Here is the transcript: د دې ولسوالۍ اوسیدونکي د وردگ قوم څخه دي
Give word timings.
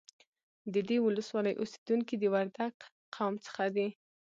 د 0.73 0.75
دې 0.87 0.97
ولسوالۍ 1.01 1.53
اوسیدونکي 1.57 2.15
د 2.19 2.23
وردگ 2.33 2.73
قوم 3.15 3.33
څخه 3.45 3.65
دي 3.75 3.87